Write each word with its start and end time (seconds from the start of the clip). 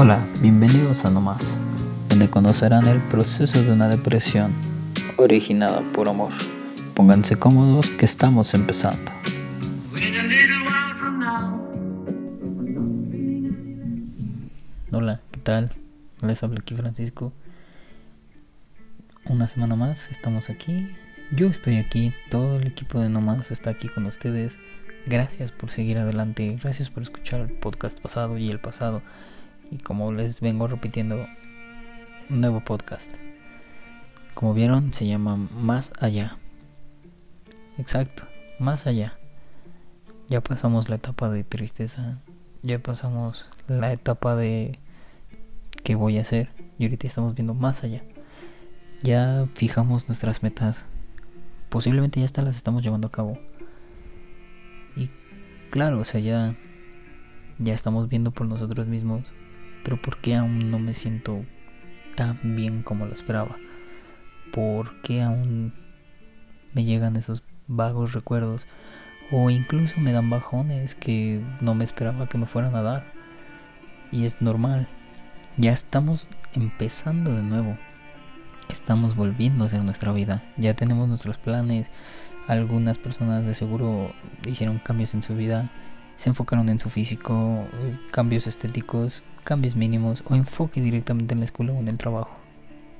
Hola, 0.00 0.24
bienvenidos 0.40 1.04
a 1.06 1.10
No 1.10 1.20
Más, 1.20 1.52
donde 2.08 2.30
conocerán 2.30 2.86
el 2.86 3.00
proceso 3.00 3.60
de 3.64 3.72
una 3.72 3.88
depresión 3.88 4.54
originada 5.16 5.80
por 5.92 6.08
amor. 6.08 6.30
Pónganse 6.94 7.34
cómodos 7.34 7.90
que 7.90 8.04
estamos 8.04 8.54
empezando. 8.54 9.10
Hola, 14.92 15.20
¿qué 15.32 15.40
tal? 15.40 15.72
Les 16.22 16.44
habla 16.44 16.60
aquí 16.60 16.76
Francisco. 16.76 17.32
Una 19.24 19.48
semana 19.48 19.74
más 19.74 20.12
estamos 20.12 20.48
aquí. 20.48 20.94
Yo 21.32 21.48
estoy 21.48 21.78
aquí, 21.78 22.12
todo 22.30 22.60
el 22.60 22.68
equipo 22.68 23.00
de 23.00 23.08
No 23.08 23.20
Más 23.20 23.50
está 23.50 23.70
aquí 23.70 23.88
con 23.88 24.06
ustedes. 24.06 24.60
Gracias 25.06 25.50
por 25.50 25.70
seguir 25.70 25.98
adelante, 25.98 26.56
gracias 26.62 26.88
por 26.88 27.02
escuchar 27.02 27.40
el 27.40 27.50
podcast 27.50 27.98
pasado 27.98 28.38
y 28.38 28.48
el 28.48 28.60
pasado. 28.60 29.02
Y 29.70 29.78
como 29.78 30.12
les 30.12 30.40
vengo 30.40 30.66
repitiendo, 30.66 31.26
un 32.30 32.40
nuevo 32.40 32.60
podcast. 32.60 33.10
Como 34.34 34.54
vieron, 34.54 34.92
se 34.92 35.06
llama 35.06 35.36
Más 35.36 35.92
Allá. 36.00 36.38
Exacto, 37.78 38.24
Más 38.58 38.86
Allá. 38.86 39.18
Ya 40.28 40.42
pasamos 40.42 40.88
la 40.88 40.96
etapa 40.96 41.30
de 41.30 41.42
tristeza, 41.44 42.20
ya 42.62 42.78
pasamos 42.78 43.46
la 43.66 43.92
etapa 43.92 44.36
de 44.36 44.78
qué 45.84 45.94
voy 45.94 46.18
a 46.18 46.20
hacer 46.20 46.50
y 46.78 46.84
ahorita 46.84 47.06
estamos 47.06 47.34
viendo 47.34 47.54
más 47.54 47.82
allá. 47.82 48.02
Ya 49.02 49.46
fijamos 49.54 50.08
nuestras 50.08 50.42
metas, 50.42 50.84
posiblemente 51.70 52.20
ya 52.20 52.26
hasta 52.26 52.42
las 52.42 52.56
estamos 52.56 52.82
llevando 52.82 53.08
a 53.08 53.12
cabo. 53.12 53.38
Y 54.96 55.08
claro, 55.70 56.00
o 56.00 56.04
sea, 56.04 56.20
ya 56.20 56.54
ya 57.58 57.74
estamos 57.74 58.08
viendo 58.08 58.30
por 58.30 58.46
nosotros 58.46 58.86
mismos, 58.86 59.32
pero 59.84 59.96
¿por 59.96 60.18
qué 60.18 60.36
aún 60.36 60.70
no 60.70 60.78
me 60.78 60.94
siento 60.94 61.44
tan 62.16 62.38
bien 62.56 62.82
como 62.82 63.06
lo 63.06 63.12
esperaba? 63.12 63.56
¿Por 64.52 65.00
qué 65.02 65.22
aún 65.22 65.72
me 66.74 66.84
llegan 66.84 67.16
esos 67.16 67.42
vagos 67.66 68.12
recuerdos? 68.12 68.66
O 69.30 69.50
incluso 69.50 70.00
me 70.00 70.12
dan 70.12 70.30
bajones 70.30 70.94
que 70.94 71.42
no 71.60 71.74
me 71.74 71.84
esperaba 71.84 72.28
que 72.28 72.38
me 72.38 72.46
fueran 72.46 72.74
a 72.74 72.82
dar. 72.82 73.04
Y 74.10 74.24
es 74.24 74.40
normal. 74.40 74.88
Ya 75.58 75.72
estamos 75.72 76.28
empezando 76.54 77.34
de 77.34 77.42
nuevo. 77.42 77.76
Estamos 78.68 79.16
volviendo 79.16 79.64
a 79.64 79.66
hacer 79.66 79.82
nuestra 79.82 80.12
vida. 80.12 80.42
Ya 80.56 80.74
tenemos 80.74 81.08
nuestros 81.08 81.36
planes. 81.36 81.90
Algunas 82.46 82.96
personas 82.96 83.44
de 83.44 83.54
seguro 83.54 84.12
hicieron 84.46 84.78
cambios 84.78 85.14
en 85.14 85.22
su 85.22 85.34
vida. 85.34 85.70
Se 86.18 86.28
enfocaron 86.28 86.68
en 86.68 86.80
su 86.80 86.90
físico, 86.90 87.64
cambios 88.10 88.46
estéticos, 88.46 89.22
cambios 89.44 89.76
mínimos 89.76 90.22
o 90.28 90.34
enfoque 90.34 90.80
directamente 90.82 91.32
en 91.32 91.38
la 91.38 91.46
escuela 91.46 91.72
o 91.72 91.78
en 91.78 91.88
el 91.88 91.96
trabajo. 91.96 92.36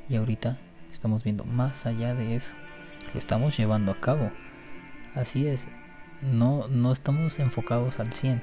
Y 0.09 0.17
ahorita 0.17 0.57
estamos 0.91 1.25
viendo 1.25 1.45
más 1.45 1.85
allá 1.85 2.15
de 2.15 2.37
eso. 2.37 2.55
Lo 3.13 3.19
estamos 3.19 3.57
llevando 3.59 3.93
a 3.93 4.01
cabo. 4.01 4.31
Así 5.15 5.47
es, 5.47 5.67
no, 6.23 6.69
no 6.69 6.93
estamos 6.93 7.39
enfocados 7.41 7.99
al 7.99 8.13
100. 8.13 8.41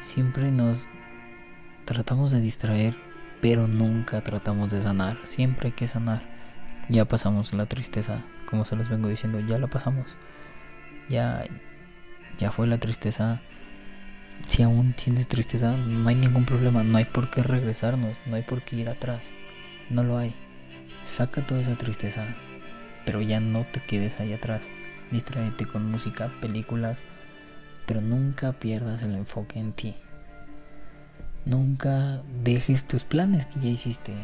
Siempre 0.00 0.50
nos 0.50 0.88
tratamos 1.84 2.32
de 2.32 2.40
distraer, 2.40 2.96
pero 3.42 3.68
nunca 3.68 4.22
tratamos 4.22 4.72
de 4.72 4.78
sanar. 4.80 5.18
Siempre 5.24 5.68
hay 5.68 5.72
que 5.72 5.86
sanar. 5.86 6.22
Ya 6.88 7.04
pasamos 7.04 7.52
la 7.52 7.66
tristeza, 7.66 8.22
como 8.48 8.64
se 8.64 8.76
los 8.76 8.88
vengo 8.88 9.08
diciendo, 9.08 9.40
ya 9.40 9.58
la 9.58 9.66
pasamos. 9.66 10.06
Ya, 11.08 11.44
ya 12.42 12.50
fue 12.50 12.66
la 12.66 12.78
tristeza. 12.78 13.40
Si 14.48 14.64
aún 14.64 14.94
tienes 14.94 15.28
tristeza, 15.28 15.76
no 15.76 16.08
hay 16.08 16.16
ningún 16.16 16.44
problema. 16.44 16.82
No 16.82 16.98
hay 16.98 17.04
por 17.04 17.30
qué 17.30 17.44
regresarnos, 17.44 18.18
no 18.26 18.34
hay 18.34 18.42
por 18.42 18.62
qué 18.62 18.74
ir 18.74 18.88
atrás. 18.88 19.30
No 19.90 20.02
lo 20.02 20.18
hay. 20.18 20.34
Saca 21.02 21.46
toda 21.46 21.60
esa 21.60 21.76
tristeza, 21.76 22.26
pero 23.06 23.20
ya 23.20 23.38
no 23.38 23.64
te 23.72 23.80
quedes 23.80 24.18
ahí 24.18 24.32
atrás. 24.32 24.70
Distráete 25.12 25.66
con 25.66 25.88
música, 25.88 26.32
películas, 26.40 27.04
pero 27.86 28.00
nunca 28.00 28.52
pierdas 28.54 29.02
el 29.02 29.14
enfoque 29.14 29.60
en 29.60 29.72
ti. 29.72 29.94
Nunca 31.44 32.22
dejes 32.42 32.86
tus 32.88 33.04
planes 33.04 33.46
que 33.46 33.60
ya 33.60 33.68
hiciste. 33.68 34.14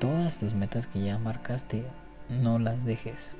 Todas 0.00 0.40
tus 0.40 0.54
metas 0.54 0.88
que 0.88 1.04
ya 1.04 1.18
marcaste, 1.18 1.84
no 2.42 2.58
las 2.58 2.84
dejes. 2.84 3.34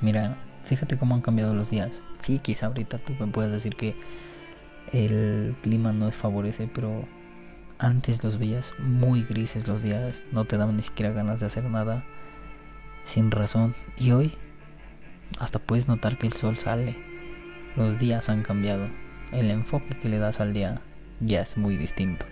Mira, 0.00 0.36
fíjate 0.68 0.98
cómo 0.98 1.14
han 1.14 1.22
cambiado 1.22 1.54
los 1.54 1.70
días. 1.70 2.02
Sí, 2.20 2.38
quizá 2.38 2.66
ahorita 2.66 2.98
tú 2.98 3.14
me 3.18 3.26
puedas 3.26 3.52
decir 3.52 3.74
que 3.74 3.96
el 4.92 5.56
clima 5.62 5.92
no 5.92 6.08
es 6.08 6.16
favorece, 6.16 6.68
pero 6.72 7.06
antes 7.78 8.22
los 8.22 8.38
veías 8.38 8.74
muy 8.78 9.22
grises 9.22 9.66
los 9.66 9.82
días, 9.82 10.24
no 10.30 10.44
te 10.44 10.58
daban 10.58 10.76
ni 10.76 10.82
siquiera 10.82 11.12
ganas 11.12 11.40
de 11.40 11.46
hacer 11.46 11.64
nada 11.64 12.04
sin 13.04 13.30
razón. 13.30 13.74
Y 13.96 14.10
hoy 14.10 14.34
hasta 15.38 15.58
puedes 15.58 15.88
notar 15.88 16.18
que 16.18 16.26
el 16.26 16.34
sol 16.34 16.58
sale. 16.58 16.94
Los 17.74 17.98
días 17.98 18.28
han 18.28 18.42
cambiado. 18.42 18.88
El 19.32 19.50
enfoque 19.50 19.98
que 19.98 20.08
le 20.10 20.18
das 20.18 20.40
al 20.40 20.52
día 20.52 20.82
ya 21.20 21.40
es 21.40 21.56
muy 21.56 21.78
distinto. 21.78 22.26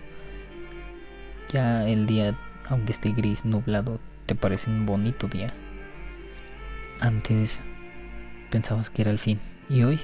Ya 1.51 1.87
el 1.87 2.05
día, 2.05 2.37
aunque 2.69 2.91
esté 2.91 3.13
gris, 3.13 3.45
nublado, 3.45 3.99
te 4.27 4.35
parece 4.35 4.69
un 4.69 4.85
bonito 4.85 5.27
día. 5.27 5.53
Antes 6.99 7.61
pensabas 8.49 8.89
que 8.89 9.01
era 9.01 9.11
el 9.11 9.19
fin 9.19 9.39
y 9.69 9.83
hoy 9.83 9.99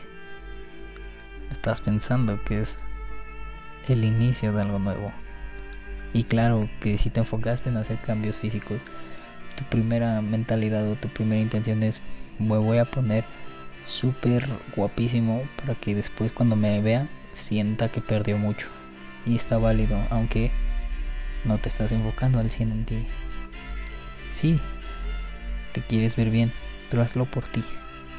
estás 1.52 1.82
pensando 1.82 2.44
que 2.44 2.60
es 2.62 2.80
el 3.88 4.04
inicio 4.04 4.54
de 4.54 4.62
algo 4.62 4.80
nuevo. 4.80 5.12
Y 6.14 6.26
claro 6.26 6.70
que 6.80 6.98
si 6.98 7.10
te 7.10 7.22
enfocaste 7.22 7.70
en 7.70 7.78
hacer 7.78 7.98
cambios 7.98 8.38
físicos, 8.38 8.80
tu 9.56 9.64
primera 9.66 10.22
mentalidad 10.22 10.88
o 10.90 10.96
tu 10.96 11.08
primera 11.08 11.42
intención 11.42 11.84
es 11.84 12.02
me 12.40 12.58
voy 12.58 12.78
a 12.78 12.86
poner 12.86 13.24
súper 13.86 14.48
guapísimo 14.76 15.44
para 15.58 15.76
que 15.76 15.96
después 15.96 16.32
cuando 16.32 16.56
me 16.56 16.82
vea 16.82 17.08
sienta 17.34 17.90
que 17.90 18.02
perdió 18.02 18.38
mucho. 18.38 18.68
Y 19.26 19.36
está 19.36 19.58
válido, 19.58 19.98
aunque 20.10 20.52
no 21.46 21.58
te 21.58 21.70
estás 21.70 21.92
enfocando 21.92 22.40
al 22.40 22.52
100 22.52 22.72
en 22.72 22.86
ti. 22.86 23.06
Sí, 24.32 24.60
te 25.74 25.82
quieres 25.82 26.16
ver 26.16 26.30
bien, 26.30 26.52
pero 26.90 27.02
hazlo 27.02 27.26
por 27.26 27.48
ti, 27.48 27.64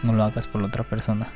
no 0.02 0.12
lo 0.12 0.22
hagas 0.22 0.46
por 0.46 0.60
la 0.60 0.68
otra 0.68 0.84
persona. 0.84 1.26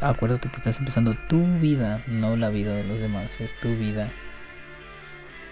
Acuérdate 0.00 0.48
que 0.48 0.56
estás 0.56 0.78
empezando 0.78 1.14
tu 1.28 1.42
vida, 1.58 2.02
no 2.06 2.36
la 2.36 2.50
vida 2.50 2.74
de 2.74 2.84
los 2.84 3.00
demás, 3.00 3.40
es 3.40 3.58
tu 3.60 3.68
vida. 3.76 4.08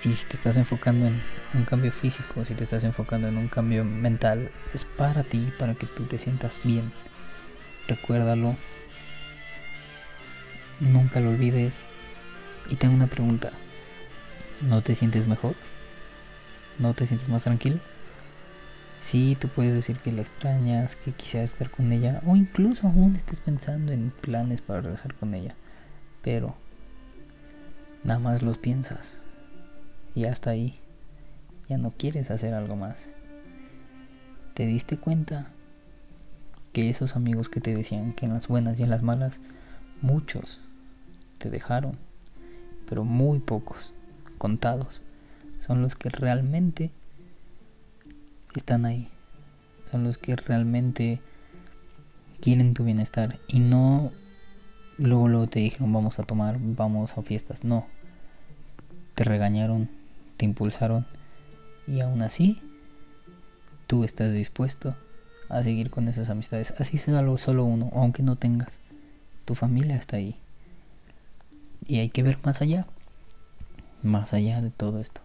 Y 0.04 0.12
si 0.12 0.26
te 0.26 0.36
estás 0.36 0.56
enfocando 0.56 1.06
en 1.06 1.20
un 1.54 1.64
cambio 1.64 1.92
físico, 1.92 2.44
si 2.44 2.54
te 2.54 2.64
estás 2.64 2.82
enfocando 2.82 3.28
en 3.28 3.36
un 3.36 3.48
cambio 3.48 3.84
mental, 3.84 4.50
es 4.74 4.84
para 4.84 5.22
ti, 5.22 5.52
para 5.58 5.74
que 5.74 5.86
tú 5.86 6.04
te 6.04 6.18
sientas 6.18 6.60
bien. 6.64 6.92
Recuérdalo. 7.86 8.56
Nunca 10.80 11.20
lo 11.20 11.30
olvides. 11.30 11.78
Y 12.68 12.76
tengo 12.76 12.94
una 12.94 13.06
pregunta. 13.06 13.52
¿No 14.60 14.82
te 14.82 14.96
sientes 14.96 15.26
mejor? 15.28 15.54
¿No 16.78 16.94
te 16.94 17.06
sientes 17.06 17.28
más 17.28 17.44
tranquilo? 17.44 17.78
Sí, 19.02 19.36
tú 19.38 19.48
puedes 19.48 19.74
decir 19.74 19.98
que 19.98 20.12
la 20.12 20.20
extrañas, 20.20 20.94
que 20.94 21.10
quisieras 21.10 21.50
estar 21.50 21.72
con 21.72 21.90
ella, 21.90 22.22
o 22.24 22.36
incluso 22.36 22.86
aún 22.86 23.16
estés 23.16 23.40
pensando 23.40 23.90
en 23.90 24.12
planes 24.12 24.60
para 24.60 24.80
regresar 24.80 25.16
con 25.16 25.34
ella. 25.34 25.56
Pero 26.22 26.54
nada 28.04 28.20
más 28.20 28.42
los 28.42 28.58
piensas 28.58 29.20
y 30.14 30.26
hasta 30.26 30.50
ahí. 30.50 30.78
Ya 31.68 31.78
no 31.78 31.90
quieres 31.90 32.30
hacer 32.30 32.54
algo 32.54 32.76
más. 32.76 33.10
¿Te 34.54 34.66
diste 34.66 34.96
cuenta 34.98 35.50
que 36.72 36.88
esos 36.88 37.16
amigos 37.16 37.48
que 37.48 37.60
te 37.60 37.74
decían 37.74 38.12
que 38.12 38.26
en 38.26 38.34
las 38.34 38.46
buenas 38.46 38.78
y 38.78 38.84
en 38.84 38.90
las 38.90 39.02
malas, 39.02 39.40
muchos 40.00 40.60
te 41.38 41.50
dejaron, 41.50 41.98
pero 42.88 43.02
muy 43.02 43.40
pocos, 43.40 43.94
contados, 44.38 45.02
son 45.58 45.82
los 45.82 45.96
que 45.96 46.08
realmente 46.08 46.92
están 48.58 48.84
ahí, 48.84 49.08
son 49.90 50.04
los 50.04 50.18
que 50.18 50.36
realmente 50.36 51.20
quieren 52.40 52.74
tu 52.74 52.84
bienestar 52.84 53.38
y 53.48 53.60
no 53.60 54.12
luego 54.98 55.28
luego 55.28 55.46
te 55.46 55.60
dijeron 55.60 55.92
vamos 55.92 56.18
a 56.18 56.24
tomar, 56.24 56.58
vamos 56.60 57.16
a 57.16 57.22
fiestas, 57.22 57.64
no, 57.64 57.86
te 59.14 59.24
regañaron 59.24 59.88
te 60.36 60.44
impulsaron 60.44 61.06
y 61.86 62.00
aún 62.00 62.22
así 62.22 62.60
tú 63.86 64.04
estás 64.04 64.32
dispuesto 64.32 64.96
a 65.48 65.62
seguir 65.62 65.90
con 65.90 66.08
esas 66.08 66.30
amistades. 66.30 66.74
Así 66.78 66.96
sea 66.96 67.22
solo 67.38 67.64
uno, 67.64 67.90
aunque 67.94 68.22
no 68.22 68.36
tengas. 68.36 68.80
Tu 69.44 69.54
familia 69.54 69.96
está 69.96 70.16
ahí. 70.16 70.36
Y 71.86 71.98
hay 71.98 72.08
que 72.08 72.22
ver 72.22 72.38
más 72.42 72.62
allá. 72.62 72.86
Más 74.02 74.32
allá 74.32 74.62
de 74.62 74.70
todo 74.70 74.98
esto. 75.00 75.20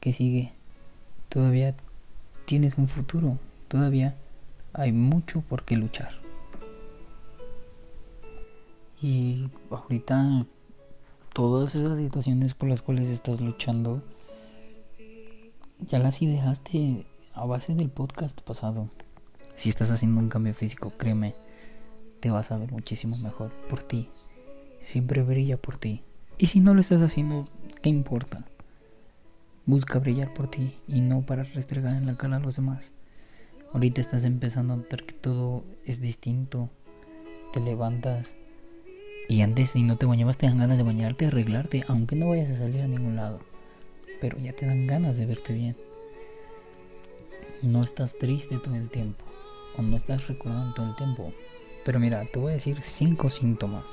¿Qué 0.00 0.12
sigue? 0.12 0.52
Todavía 1.28 1.74
tienes 2.44 2.78
un 2.78 2.88
futuro. 2.88 3.38
Todavía 3.68 4.16
hay 4.72 4.92
mucho 4.92 5.40
por 5.40 5.64
qué 5.64 5.76
luchar. 5.76 6.10
Y 9.00 9.50
ahorita 9.70 10.46
todas 11.32 11.74
esas 11.74 11.98
situaciones 11.98 12.54
por 12.54 12.68
las 12.68 12.80
cuales 12.80 13.08
estás 13.08 13.40
luchando, 13.40 14.02
ya 15.80 15.98
las 15.98 16.22
ideaste 16.22 17.06
a 17.34 17.44
base 17.44 17.74
del 17.74 17.90
podcast 17.90 18.40
pasado. 18.40 18.88
Si 19.56 19.68
estás 19.68 19.90
haciendo 19.90 20.20
un 20.20 20.28
cambio 20.28 20.54
físico, 20.54 20.92
créeme, 20.96 21.34
te 22.20 22.30
vas 22.30 22.50
a 22.50 22.58
ver 22.58 22.72
muchísimo 22.72 23.16
mejor 23.18 23.50
por 23.68 23.82
ti. 23.82 24.08
Siempre 24.80 25.22
brilla 25.22 25.56
por 25.56 25.76
ti. 25.76 26.02
Y 26.38 26.46
si 26.46 26.60
no 26.60 26.74
lo 26.74 26.80
estás 26.80 27.02
haciendo, 27.02 27.46
¿qué 27.82 27.88
importa? 27.88 28.44
Busca 29.66 29.98
brillar 29.98 30.34
por 30.34 30.50
ti 30.50 30.74
y 30.88 31.00
no 31.00 31.22
para 31.22 31.42
restregar 31.42 31.96
en 31.96 32.04
la 32.04 32.16
cara 32.16 32.36
a 32.36 32.40
los 32.40 32.56
demás. 32.56 32.92
Ahorita 33.72 34.02
estás 34.02 34.24
empezando 34.24 34.74
a 34.74 34.76
notar 34.76 35.04
que 35.04 35.14
todo 35.14 35.64
es 35.86 36.02
distinto. 36.02 36.68
Te 37.52 37.60
levantas 37.60 38.34
y 39.26 39.40
antes 39.40 39.70
si 39.70 39.82
no 39.82 39.96
te 39.96 40.04
bañabas 40.04 40.36
te 40.36 40.46
dan 40.46 40.58
ganas 40.58 40.76
de 40.76 40.84
bañarte, 40.84 41.26
arreglarte, 41.26 41.82
aunque 41.88 42.14
no 42.14 42.28
vayas 42.28 42.50
a 42.50 42.58
salir 42.58 42.82
a 42.82 42.88
ningún 42.88 43.16
lado. 43.16 43.40
Pero 44.20 44.38
ya 44.38 44.52
te 44.52 44.66
dan 44.66 44.86
ganas 44.86 45.16
de 45.16 45.26
verte 45.26 45.54
bien. 45.54 45.76
No 47.62 47.82
estás 47.82 48.18
triste 48.18 48.58
todo 48.58 48.74
el 48.74 48.90
tiempo. 48.90 49.24
O 49.78 49.82
no 49.82 49.96
estás 49.96 50.28
recordando 50.28 50.74
todo 50.74 50.90
el 50.90 50.96
tiempo. 50.96 51.32
Pero 51.86 51.98
mira, 51.98 52.22
te 52.30 52.38
voy 52.38 52.52
a 52.52 52.56
decir 52.56 52.82
cinco 52.82 53.30
síntomas. 53.30 53.84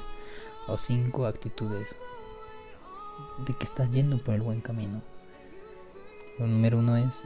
O 0.68 0.76
cinco 0.76 1.26
actitudes. 1.26 1.96
De 3.48 3.54
que 3.54 3.64
estás 3.64 3.92
yendo 3.92 4.18
por 4.18 4.36
el 4.36 4.42
buen 4.42 4.60
camino. 4.60 5.02
Lo 6.42 6.48
número 6.48 6.80
uno 6.80 6.98
es, 6.98 7.26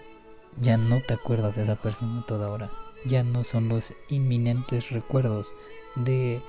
ya 0.59 0.75
no 0.75 1.01
te 1.01 1.13
acuerdas 1.13 1.55
de 1.55 1.61
esa 1.61 1.77
persona 1.77 2.25
toda 2.27 2.49
hora. 2.49 2.69
Ya 3.05 3.23
no 3.23 3.45
son 3.45 3.69
los 3.69 3.93
inminentes 4.09 4.91
recuerdos 4.91 5.53
de 5.95 6.41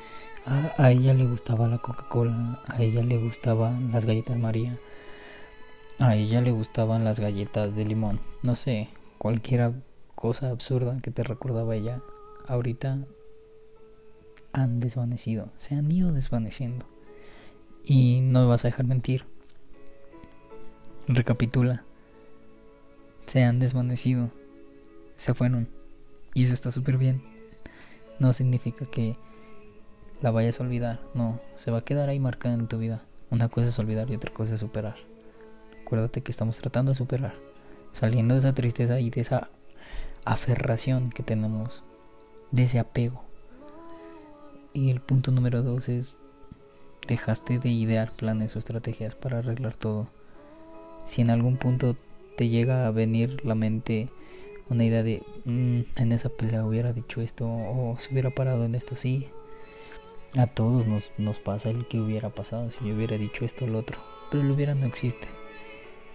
a, 0.44 0.90
ella 0.90 1.14
le 1.14 1.26
gustaba 1.26 1.68
la 1.68 1.78
Coca-Cola, 1.78 2.58
a 2.66 2.82
ella 2.82 3.04
le 3.04 3.18
gustaban 3.18 3.92
las 3.92 4.04
galletas 4.04 4.36
María, 4.36 4.76
a 6.00 6.16
ella 6.16 6.40
le 6.40 6.50
gustaban 6.50 7.04
las 7.04 7.20
galletas 7.20 7.76
de 7.76 7.84
limón, 7.84 8.18
no 8.42 8.56
sé, 8.56 8.88
cualquier 9.18 9.72
cosa 10.16 10.50
absurda 10.50 10.98
que 11.00 11.12
te 11.12 11.22
recordaba 11.22 11.76
ella, 11.76 12.00
ahorita 12.48 12.98
han 14.52 14.80
desvanecido, 14.80 15.50
se 15.56 15.76
han 15.76 15.92
ido 15.92 16.12
desvaneciendo. 16.12 16.84
Y 17.84 18.22
no 18.22 18.40
me 18.40 18.46
vas 18.46 18.64
a 18.64 18.68
dejar 18.68 18.86
mentir. 18.86 19.24
Recapitula. 21.06 21.85
Se 23.26 23.42
han 23.44 23.58
desvanecido. 23.58 24.30
Se 25.16 25.34
fueron. 25.34 25.68
Y 26.34 26.44
eso 26.44 26.54
está 26.54 26.70
súper 26.70 26.96
bien. 26.96 27.22
No 28.18 28.32
significa 28.32 28.86
que 28.86 29.16
la 30.22 30.30
vayas 30.30 30.60
a 30.60 30.62
olvidar. 30.62 31.00
No, 31.14 31.40
se 31.54 31.70
va 31.70 31.78
a 31.78 31.84
quedar 31.84 32.08
ahí 32.08 32.20
marcada 32.20 32.54
en 32.54 32.68
tu 32.68 32.78
vida. 32.78 33.02
Una 33.30 33.48
cosa 33.48 33.68
es 33.68 33.78
olvidar 33.78 34.10
y 34.10 34.16
otra 34.16 34.32
cosa 34.32 34.54
es 34.54 34.60
superar. 34.60 34.96
Acuérdate 35.82 36.22
que 36.22 36.30
estamos 36.30 36.58
tratando 36.58 36.92
de 36.92 36.96
superar. 36.96 37.34
Saliendo 37.92 38.34
de 38.34 38.40
esa 38.40 38.54
tristeza 38.54 39.00
y 39.00 39.10
de 39.10 39.20
esa 39.20 39.50
aferración 40.24 41.10
que 41.10 41.22
tenemos. 41.22 41.82
De 42.52 42.64
ese 42.64 42.78
apego. 42.78 43.24
Y 44.72 44.90
el 44.90 45.00
punto 45.00 45.30
número 45.30 45.62
dos 45.62 45.88
es, 45.88 46.18
dejaste 47.08 47.58
de 47.58 47.70
idear 47.70 48.10
planes 48.16 48.54
o 48.54 48.58
estrategias 48.58 49.14
para 49.14 49.38
arreglar 49.38 49.74
todo. 49.74 50.08
Si 51.04 51.22
en 51.22 51.30
algún 51.30 51.56
punto 51.56 51.96
te 52.36 52.48
llega 52.48 52.86
a 52.86 52.90
venir 52.90 53.44
la 53.44 53.54
mente 53.54 54.08
una 54.68 54.84
idea 54.84 55.02
de, 55.02 55.22
mm, 55.44 55.80
en 55.96 56.12
esa 56.12 56.28
pelea 56.28 56.64
hubiera 56.64 56.92
dicho 56.92 57.20
esto 57.20 57.46
o 57.46 57.96
se 57.98 58.12
hubiera 58.12 58.30
parado 58.30 58.64
en 58.64 58.74
esto, 58.74 58.96
sí, 58.96 59.28
a 60.36 60.46
todos 60.46 60.86
nos, 60.86 61.18
nos 61.18 61.38
pasa 61.38 61.70
el 61.70 61.86
que 61.86 62.00
hubiera 62.00 62.30
pasado 62.30 62.68
si 62.70 62.86
yo 62.86 62.94
hubiera 62.94 63.16
dicho 63.16 63.44
esto 63.44 63.64
o 63.64 63.68
lo 63.68 63.78
otro. 63.78 63.98
Pero 64.30 64.42
lo 64.42 64.54
hubiera 64.54 64.74
no 64.74 64.86
existe. 64.86 65.28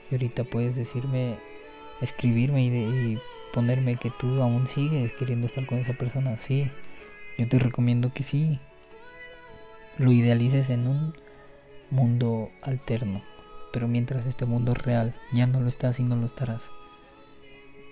Y 0.09 0.15
ahorita 0.15 0.43
puedes 0.43 0.75
decirme, 0.75 1.37
escribirme 2.01 2.65
y, 2.65 2.67
y 2.67 3.19
ponerme 3.53 3.95
que 3.95 4.11
tú 4.11 4.41
aún 4.41 4.67
sigues 4.67 5.13
queriendo 5.13 5.47
estar 5.47 5.65
con 5.65 5.79
esa 5.79 5.93
persona. 5.93 6.37
Sí, 6.37 6.69
yo 7.37 7.47
te 7.47 7.57
recomiendo 7.57 8.13
que 8.13 8.23
sí. 8.23 8.59
Lo 9.97 10.11
idealices 10.11 10.69
en 10.69 10.87
un 10.87 11.13
mundo 11.89 12.49
alterno. 12.61 13.21
Pero 13.71 13.87
mientras 13.87 14.25
este 14.25 14.45
mundo 14.45 14.73
real 14.73 15.15
ya 15.31 15.47
no 15.47 15.59
lo 15.59 15.67
estás 15.67 15.99
y 15.99 16.03
no 16.03 16.15
lo 16.15 16.25
estarás. 16.25 16.69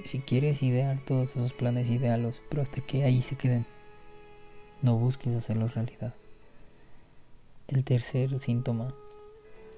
Si 0.03 0.19
quieres 0.19 0.63
idear 0.63 0.97
todos 1.05 1.31
esos 1.31 1.53
planes, 1.53 1.89
idealos, 1.89 2.41
pero 2.49 2.61
hasta 2.61 2.81
que 2.81 3.03
ahí 3.03 3.21
se 3.21 3.35
queden. 3.35 3.65
No 4.81 4.95
busques 4.95 5.35
hacerlo 5.35 5.67
realidad. 5.67 6.13
El 7.67 7.83
tercer 7.83 8.39
síntoma, 8.39 8.93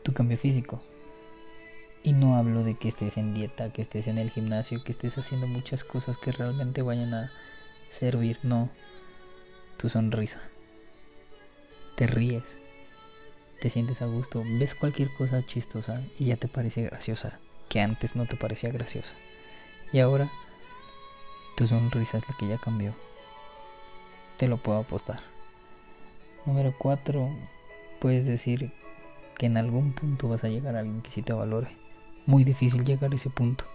tu 0.03 0.13
cambio 0.13 0.37
físico. 0.37 0.81
Y 2.03 2.13
no 2.13 2.35
hablo 2.35 2.63
de 2.63 2.75
que 2.75 2.87
estés 2.87 3.17
en 3.17 3.33
dieta, 3.33 3.71
que 3.73 3.81
estés 3.81 4.07
en 4.07 4.17
el 4.17 4.29
gimnasio, 4.29 4.83
que 4.83 4.91
estés 4.91 5.17
haciendo 5.17 5.47
muchas 5.47 5.83
cosas 5.83 6.17
que 6.17 6.31
realmente 6.31 6.81
vayan 6.81 7.13
a 7.13 7.31
servir, 7.89 8.39
no. 8.43 8.69
Tu 9.77 9.89
sonrisa. 9.89 10.41
Te 11.95 12.07
ríes. 12.07 12.57
Te 13.61 13.69
sientes 13.69 14.01
a 14.01 14.07
gusto. 14.07 14.43
Ves 14.45 14.75
cualquier 14.75 15.13
cosa 15.13 15.45
chistosa 15.45 16.01
y 16.19 16.25
ya 16.25 16.35
te 16.35 16.49
parece 16.49 16.81
graciosa, 16.81 17.39
que 17.69 17.79
antes 17.79 18.17
no 18.17 18.25
te 18.25 18.35
parecía 18.35 18.71
graciosa. 18.71 19.13
Y 19.93 19.99
ahora 19.99 20.29
tu 21.55 21.67
sonrisa 21.67 22.17
es 22.17 22.27
la 22.27 22.35
que 22.37 22.49
ya 22.49 22.57
cambió 22.57 22.93
te 24.41 24.47
lo 24.47 24.57
puedo 24.57 24.79
apostar. 24.79 25.19
Número 26.47 26.73
4. 26.75 27.29
Puedes 27.99 28.25
decir 28.25 28.71
que 29.37 29.45
en 29.45 29.55
algún 29.55 29.93
punto 29.93 30.27
vas 30.27 30.43
a 30.43 30.47
llegar 30.47 30.75
a 30.75 30.79
alguien 30.79 31.03
que 31.03 31.11
sí 31.11 31.21
te 31.21 31.31
valore. 31.31 31.67
Muy 32.25 32.43
difícil 32.43 32.83
llegar 32.83 33.11
a 33.11 33.15
ese 33.15 33.29
punto. 33.29 33.65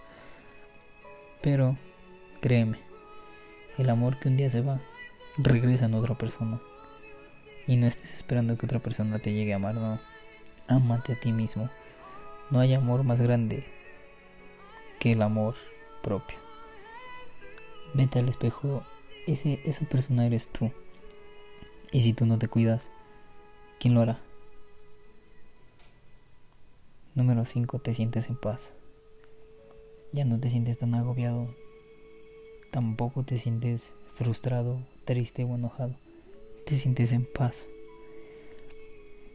Pero 1.41 1.77
créeme, 2.41 2.79
el 3.77 3.89
amor 3.89 4.19
que 4.19 4.27
un 4.27 4.35
día 4.35 4.49
se 4.49 4.59
va 4.59 4.81
regresa 5.37 5.85
en 5.85 5.93
otra 5.93 6.15
persona. 6.15 6.59
Y 7.67 7.75
no 7.75 7.85
estés 7.85 8.13
esperando 8.13 8.57
que 8.57 8.65
otra 8.65 8.79
persona 8.79 9.19
te 9.19 9.33
llegue 9.33 9.53
a 9.53 9.57
amar, 9.57 9.75
no. 9.75 9.99
Ámate 10.67 11.13
a 11.13 11.19
ti 11.19 11.31
mismo. 11.31 11.69
No 12.49 12.59
hay 12.59 12.73
amor 12.73 13.03
más 13.03 13.19
grande 13.19 13.65
que 14.99 15.11
el 15.11 15.21
amor 15.21 15.55
propio. 16.01 16.37
Vete 17.93 18.19
al 18.19 18.29
espejo 18.29 18.83
ese, 19.27 19.59
esa 19.65 19.85
persona 19.85 20.25
eres 20.25 20.47
tú. 20.47 20.71
Y 21.91 22.01
si 22.01 22.13
tú 22.13 22.25
no 22.25 22.39
te 22.39 22.47
cuidas, 22.47 22.89
¿quién 23.79 23.93
lo 23.93 24.01
hará? 24.01 24.19
Número 27.15 27.45
5. 27.45 27.79
Te 27.79 27.93
sientes 27.93 28.29
en 28.29 28.37
paz. 28.37 28.73
Ya 30.13 30.23
no 30.23 30.39
te 30.39 30.49
sientes 30.49 30.77
tan 30.77 30.95
agobiado. 30.95 31.53
Tampoco 32.71 33.23
te 33.23 33.37
sientes 33.37 33.93
frustrado, 34.13 34.79
triste 35.05 35.43
o 35.43 35.55
enojado. 35.55 35.95
Te 36.67 36.77
sientes 36.77 37.11
en 37.13 37.25
paz. 37.25 37.67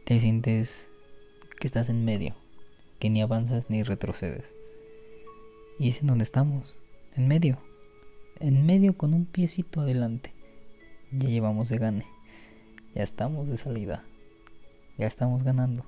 Te 0.05 0.19
sientes 0.19 0.87
que 1.59 1.67
estás 1.67 1.89
en 1.89 2.05
medio, 2.05 2.35
que 2.99 3.09
ni 3.09 3.21
avanzas 3.21 3.69
ni 3.69 3.83
retrocedes. 3.83 4.53
Y 5.77 5.89
es 5.89 6.01
en 6.01 6.07
donde 6.07 6.23
estamos, 6.23 6.77
en 7.17 7.27
medio 7.27 7.57
en 8.43 8.65
medio 8.65 8.97
con 8.97 9.13
un 9.13 9.25
piecito 9.25 9.81
adelante. 9.81 10.33
Ya 11.11 11.29
llevamos 11.29 11.69
de 11.69 11.77
gane. 11.77 12.05
Ya 12.93 13.03
estamos 13.03 13.49
de 13.49 13.57
salida. 13.57 14.03
Ya 14.97 15.07
estamos 15.07 15.43
ganando. 15.43 15.85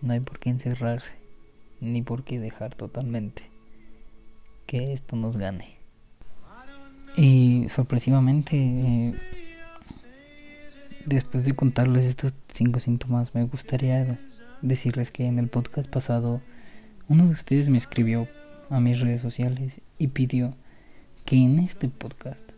No 0.00 0.14
hay 0.14 0.20
por 0.20 0.38
qué 0.38 0.48
encerrarse, 0.48 1.18
ni 1.80 2.02
por 2.02 2.24
qué 2.24 2.40
dejar 2.40 2.74
totalmente 2.74 3.42
que 4.66 4.92
esto 4.92 5.16
nos 5.16 5.36
gane. 5.36 5.76
Y 7.16 7.68
sorpresivamente, 7.68 8.56
eh, 8.56 9.14
después 11.06 11.44
de 11.44 11.54
contarles 11.54 12.04
estos 12.04 12.34
cinco 12.48 12.80
síntomas, 12.80 13.34
me 13.34 13.44
gustaría 13.44 14.18
decirles 14.60 15.10
que 15.10 15.26
en 15.26 15.38
el 15.38 15.48
podcast 15.48 15.88
pasado 15.88 16.40
uno 17.08 17.26
de 17.26 17.32
ustedes 17.32 17.68
me 17.68 17.78
escribió 17.78 18.28
a 18.70 18.80
mis 18.80 19.00
redes 19.00 19.20
sociales 19.20 19.80
y 19.98 20.08
pidió 20.08 20.54
que 21.24 21.36
en 21.36 21.58
este 21.58 21.88
podcast 21.88 22.50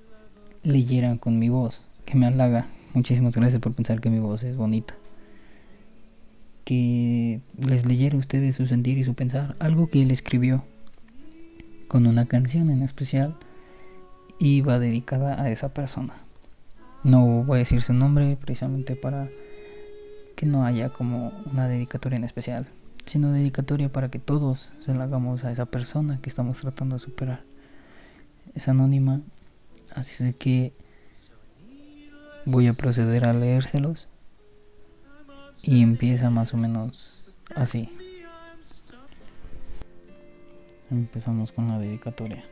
leyeran 0.63 1.19
con 1.19 1.39
mi 1.39 1.49
voz, 1.49 1.83
que 2.05 2.17
me 2.17 2.27
halaga. 2.27 2.67
Muchísimas 2.93 3.37
gracias 3.37 3.61
por 3.61 3.75
pensar 3.75 4.01
que 4.01 4.11
mi 4.11 4.19
voz 4.19 4.45
es 4.45 4.57
bonita. 4.57 4.95
Que 6.65 7.41
les 7.59 7.85
leyera 7.87 8.17
a 8.17 8.21
ustedes 8.21 8.57
su 8.57 8.67
sentir 8.67 8.97
y 8.97 9.05
su 9.05 9.15
pensar, 9.15 9.57
algo 9.59 9.89
que 9.89 10.03
él 10.03 10.11
escribió 10.11 10.65
con 11.89 12.07
una 12.07 12.27
canción 12.27 12.71
en 12.71 12.83
especial 12.83 13.37
y 14.39 14.61
va 14.63 14.79
dedicada 14.79 15.41
a 15.43 15.51
esa 15.51 15.75
persona. 15.75 16.15
No 17.05 17.45
voy 17.45 17.57
a 17.57 17.59
decir 17.59 17.83
su 17.83 17.93
nombre 17.93 18.37
precisamente 18.41 18.97
para 18.97 19.29
que 20.35 20.47
no 20.47 20.65
haya 20.65 20.89
como 20.89 21.33
una 21.53 21.69
dedicatoria 21.69 22.17
en 22.17 22.25
especial, 22.25 22.67
sino 23.05 23.31
dedicatoria 23.31 23.93
para 23.93 24.11
que 24.11 24.19
todos 24.19 24.71
se 24.81 24.95
la 24.95 25.05
hagamos 25.05 25.45
a 25.45 25.53
esa 25.53 25.67
persona 25.67 26.19
que 26.21 26.29
estamos 26.29 26.61
tratando 26.61 26.97
de 26.97 27.01
superar 27.01 27.55
es 28.55 28.69
anónima, 28.69 29.21
así 29.95 30.25
es 30.25 30.35
que 30.37 30.73
voy 32.47 32.69
a 32.69 32.73
proceder 32.73 33.25
a 33.25 33.33
leérselos 33.33 34.09
Y 35.63 35.83
empieza 35.83 36.31
más 36.31 36.55
o 36.55 36.57
menos 36.57 37.25
así. 37.55 37.89
Empezamos 40.91 41.51
con 41.53 41.69
la 41.69 41.79
dedicatoria. 41.79 42.45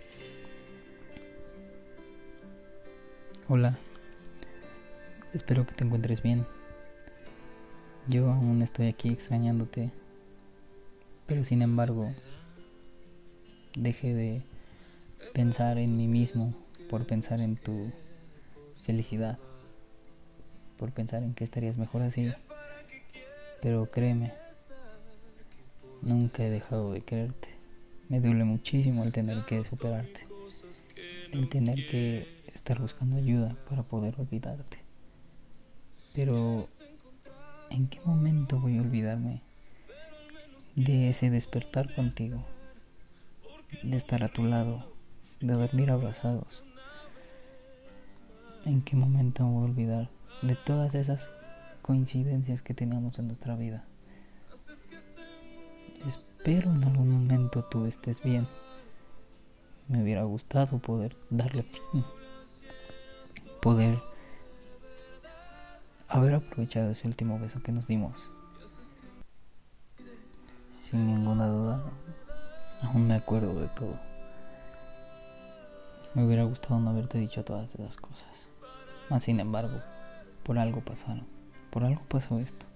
Hola, 3.48 3.78
espero 5.32 5.66
que 5.66 5.74
te 5.74 5.84
encuentres 5.84 6.22
bien. 6.22 6.46
Yo 8.08 8.30
aún 8.30 8.62
estoy 8.62 8.88
aquí 8.88 9.10
extrañándote, 9.10 9.90
pero 11.26 11.44
sin 11.44 11.62
embargo, 11.62 12.12
dejé 13.74 14.14
de 14.14 14.42
pensar 15.32 15.78
en 15.78 15.96
mí 15.96 16.08
mismo 16.08 16.54
por 16.90 17.06
pensar 17.06 17.40
en 17.40 17.56
tu 17.56 17.90
felicidad, 18.84 19.38
por 20.76 20.92
pensar 20.92 21.22
en 21.22 21.34
que 21.34 21.44
estarías 21.44 21.78
mejor 21.78 22.02
así. 22.02 22.32
Pero 23.62 23.90
créeme, 23.90 24.32
nunca 26.02 26.44
he 26.44 26.50
dejado 26.50 26.92
de 26.92 27.02
quererte. 27.02 27.48
Me 28.08 28.20
duele 28.20 28.44
muchísimo 28.44 29.04
el 29.04 29.12
tener 29.12 29.44
que 29.44 29.64
superarte, 29.64 30.26
el 31.32 31.48
tener 31.48 31.86
que 31.88 32.26
estar 32.52 32.80
buscando 32.80 33.16
ayuda 33.16 33.56
para 33.70 33.84
poder 33.84 34.16
olvidarte. 34.18 34.81
Pero, 36.14 36.64
¿en 37.70 37.88
qué 37.88 38.00
momento 38.04 38.58
voy 38.60 38.76
a 38.76 38.82
olvidarme 38.82 39.40
de 40.76 41.08
ese 41.08 41.30
despertar 41.30 41.94
contigo? 41.94 42.44
De 43.82 43.96
estar 43.96 44.22
a 44.22 44.28
tu 44.28 44.44
lado, 44.44 44.92
de 45.40 45.54
dormir 45.54 45.90
abrazados. 45.90 46.62
¿En 48.66 48.82
qué 48.82 48.94
momento 48.94 49.44
voy 49.44 49.62
a 49.62 49.70
olvidar 49.70 50.10
de 50.42 50.54
todas 50.54 50.94
esas 50.94 51.30
coincidencias 51.80 52.60
que 52.60 52.74
teníamos 52.74 53.18
en 53.18 53.28
nuestra 53.28 53.56
vida? 53.56 53.84
Espero 56.06 56.72
en 56.72 56.84
algún 56.84 57.10
momento 57.10 57.64
tú 57.64 57.86
estés 57.86 58.22
bien. 58.22 58.46
Me 59.88 60.02
hubiera 60.02 60.24
gustado 60.24 60.78
poder 60.78 61.16
darle 61.30 61.62
fin. 61.62 62.04
Poder 63.60 64.11
haber 66.12 66.34
aprovechado 66.34 66.90
ese 66.90 67.06
último 67.06 67.38
beso 67.38 67.62
que 67.62 67.72
nos 67.72 67.86
dimos. 67.86 68.28
Sin 70.70 71.06
ninguna 71.06 71.48
duda, 71.48 71.82
aún 72.82 73.08
me 73.08 73.14
acuerdo 73.14 73.58
de 73.58 73.68
todo. 73.68 73.98
Me 76.14 76.24
hubiera 76.24 76.44
gustado 76.44 76.78
no 76.78 76.90
haberte 76.90 77.16
dicho 77.16 77.44
todas 77.44 77.74
esas 77.74 77.96
cosas. 77.96 78.46
Mas 79.08 79.24
sin 79.24 79.40
embargo, 79.40 79.80
por 80.42 80.58
algo 80.58 80.82
pasaron. 80.82 81.26
Por 81.70 81.84
algo 81.84 82.02
pasó 82.08 82.38
esto. 82.38 82.66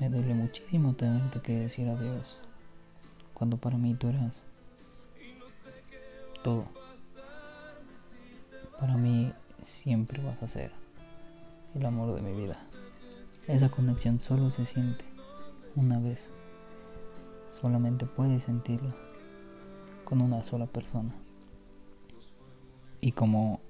Me 0.00 0.08
duele 0.08 0.32
muchísimo 0.32 0.94
tenerte 0.94 1.40
que 1.40 1.58
decir 1.58 1.88
adiós. 1.88 2.38
Cuando 3.34 3.58
para 3.58 3.76
mí 3.76 3.94
tú 3.94 4.08
eras 4.08 4.42
todo. 6.42 6.64
Para 8.80 8.96
mí 8.96 9.30
siempre 9.62 10.22
vas 10.22 10.42
a 10.42 10.48
ser 10.48 10.83
el 11.74 11.86
amor 11.86 12.14
de 12.14 12.22
mi 12.22 12.32
vida. 12.40 12.56
Esa 13.46 13.68
conexión 13.68 14.20
solo 14.20 14.50
se 14.50 14.66
siente 14.66 15.04
una 15.76 15.98
vez. 15.98 16.30
Solamente 17.50 18.06
puedes 18.06 18.44
sentirlo 18.44 18.94
con 20.04 20.20
una 20.20 20.42
sola 20.44 20.66
persona. 20.66 21.14
Y 23.00 23.12
como 23.12 23.60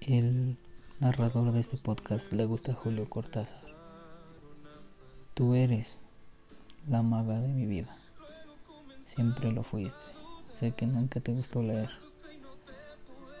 el 0.00 0.58
narrador 1.00 1.52
de 1.52 1.60
este 1.60 1.76
podcast 1.76 2.32
le 2.32 2.44
gusta 2.44 2.74
Julio 2.74 3.08
Cortázar, 3.08 3.68
Tú 5.38 5.54
eres 5.54 6.00
la 6.88 7.04
maga 7.04 7.38
de 7.38 7.46
mi 7.46 7.64
vida. 7.64 7.96
Siempre 9.04 9.52
lo 9.52 9.62
fuiste. 9.62 9.94
Sé 10.52 10.72
que 10.72 10.84
nunca 10.84 11.20
te 11.20 11.32
gustó 11.32 11.62
leer. 11.62 11.90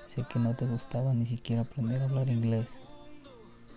Sé 0.06 0.24
que 0.30 0.38
no 0.38 0.54
te 0.54 0.64
gustaba 0.64 1.12
ni 1.12 1.26
siquiera 1.26 1.62
aprender 1.62 2.00
a 2.00 2.04
hablar 2.04 2.28
inglés. 2.28 2.80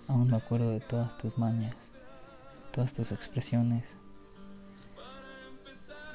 Aún 0.07 0.29
me 0.29 0.37
acuerdo 0.37 0.71
de 0.71 0.79
todas 0.79 1.17
tus 1.17 1.37
mañas, 1.37 1.75
todas 2.71 2.93
tus 2.93 3.11
expresiones. 3.11 3.95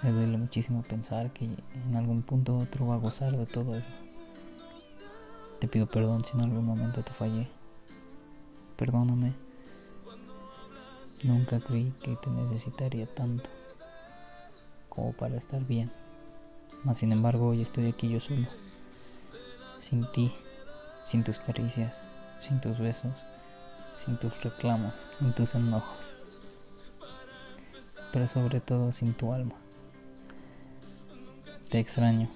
Me 0.03 0.11
duele 0.13 0.37
muchísimo 0.37 0.83
pensar 0.83 1.33
que 1.33 1.45
en 1.47 1.97
algún 1.97 2.23
punto 2.23 2.57
otro 2.57 2.87
va 2.87 2.95
a 2.95 2.99
gozar 2.99 3.33
de 3.33 3.47
todo 3.47 3.77
eso. 3.77 3.91
Te 5.61 5.69
pido 5.69 5.87
perdón 5.87 6.25
si 6.25 6.37
en 6.37 6.43
algún 6.43 6.65
momento 6.65 7.03
te 7.03 7.13
fallé. 7.13 7.49
Perdóname 8.77 9.47
Nunca 11.23 11.59
creí 11.61 11.93
que 12.03 12.15
te 12.17 12.29
necesitaría 12.31 13.07
tanto 13.07 13.49
como 14.89 15.13
para 15.13 15.37
estar 15.37 15.65
bien. 15.65 15.91
Mas 16.85 16.99
sin 16.99 17.11
embargo 17.11 17.49
hoy 17.49 17.63
estoy 17.63 17.89
aquí 17.89 18.09
yo 18.09 18.21
solo. 18.21 18.47
Sin 19.81 20.11
ti, 20.13 20.31
sin 21.05 21.25
tus 21.25 21.39
caricias, 21.39 22.01
sin 22.41 22.61
tus 22.61 22.79
besos, 22.79 23.13
sin 24.05 24.17
tus 24.19 24.43
reclamos, 24.43 24.93
sin 25.19 25.33
tus 25.33 25.55
enojos. 25.55 26.15
Pero 28.13 28.29
sobre 28.29 28.61
todo 28.61 28.93
sin 28.93 29.15
tu 29.15 29.33
alma. 29.33 29.55
Te 31.69 31.79
extraño, 31.79 32.29